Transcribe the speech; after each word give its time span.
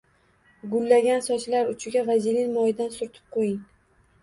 Gullagan 0.71 1.21
sochlar 1.27 1.69
uchiga 1.75 2.03
vazelin 2.09 2.51
moyidan 2.59 2.93
surtib 2.99 3.31
qo’ying 3.39 3.63